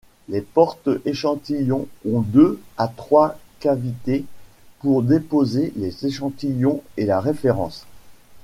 Les 0.29 0.41
portes-échantillons 0.41 1.87
ont 2.09 2.21
deux 2.21 2.59
à 2.79 2.87
trois 2.87 3.37
cavités 3.59 4.25
pour 4.79 5.03
déposer 5.03 5.73
les 5.75 6.07
échantillons 6.07 6.81
et 6.97 7.05
la 7.05 7.19
référence. 7.21 7.85